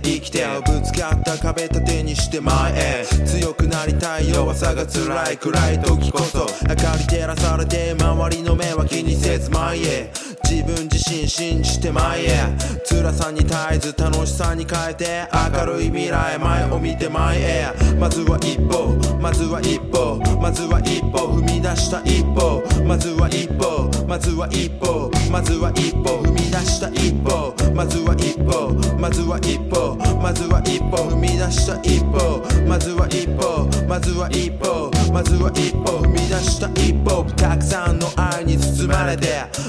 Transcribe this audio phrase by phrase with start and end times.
[0.00, 3.04] 生きてぶつかった壁立てにして前へ。
[3.26, 5.36] 強くなりたい弱さが辛い。
[5.38, 6.46] 暗い時こそ。
[6.68, 10.27] 明かり照らされて周りの目は気にせず前へ。
[10.50, 12.28] 自分自身信じて前へ
[12.88, 17.66] 辛さに絶えず楽しさに変えて明るい未来前を見て前へ
[18.00, 22.62] まずは一歩まずは一歩まずは一歩踏み出した一歩。
[22.88, 27.67] まずは一歩まずは一歩まずは一歩踏み出した一歩。
[27.78, 28.74] まずは一歩。
[28.98, 29.96] まずは一歩。
[30.20, 30.96] まずは一歩。
[30.96, 32.42] 踏み出した一歩。
[32.66, 33.70] まずは一歩。
[33.86, 34.90] まずは一歩。
[35.12, 36.02] まずは一歩。
[36.02, 37.22] 踏み出した一歩。
[37.36, 39.28] たくさんの愛に包まれて。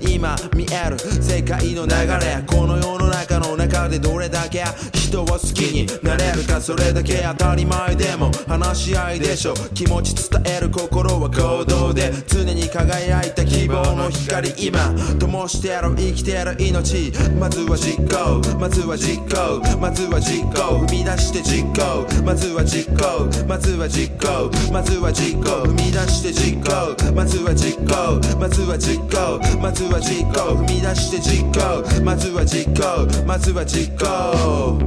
[0.00, 1.92] 今見える世界の流
[2.24, 2.42] れ。
[2.46, 4.64] この世の中の中でどれだけ。
[4.94, 6.58] 人を好きになれるか。
[6.58, 7.22] それだけ。
[7.22, 8.30] 当たり前でも。
[8.48, 9.52] 話し合いでしょ。
[9.74, 12.10] 気持ち伝える心は行動で。
[12.26, 14.54] 常に輝いた希望の光。
[14.56, 17.12] 今灯してる生きてる命。
[17.38, 18.40] まずは実行。
[18.58, 19.60] まずは実行。
[19.80, 20.78] まずは実行。
[20.86, 22.06] 踏み出して実行。
[22.22, 23.26] まずは実行。
[23.48, 24.48] まずは実行。
[24.72, 25.64] まずは実行。
[25.64, 26.94] 踏み出して実行。
[27.12, 28.20] まずは実行。
[28.38, 29.40] まずは実行。
[29.58, 30.54] まずは実行。
[30.54, 32.04] 踏み出して実行。
[32.04, 33.24] まずは実行。
[33.26, 34.78] まずは実行、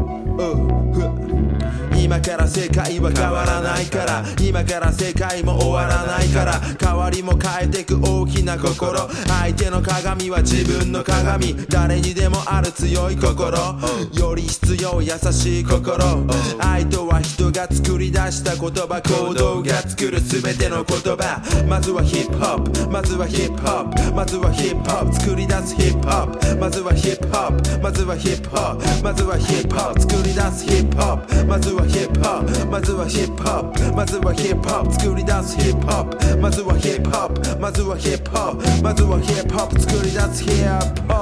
[2.04, 4.26] 今から世界は変わらないから。
[4.38, 6.60] 今から世界も終わらないから。
[6.78, 9.08] 変わりも変えてく大きな心。
[9.26, 11.56] 相手の鏡は自分の鏡。
[11.70, 13.58] 誰にでもある強い心。
[14.12, 16.28] より必要優しい心。
[16.60, 16.93] 相手
[17.54, 21.42] が作り出した言葉行動が作る全ての言葉。
[21.68, 41.13] まずはヒップホップまずはヒップホップまずはヒップホップ作り出すヒップホップまずはヒップホップまずはヒップホップまずはヒップホップ作り出すヒップホップまずはヒップホップまずはヒップホップまずはヒップホップ作り出すヒップホップまずはヒップホップまずはヒップホップまずはヒップホップ作り出すヒップホップ